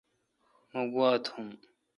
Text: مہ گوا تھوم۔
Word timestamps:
مہ 0.71 0.81
گوا 0.91 1.07
تھوم۔ 1.25 1.47